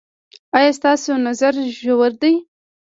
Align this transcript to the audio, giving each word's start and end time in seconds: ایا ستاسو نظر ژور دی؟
ایا 0.57 0.71
ستاسو 0.79 1.11
نظر 1.27 1.53
ژور 1.79 2.11
دی؟ 2.21 2.33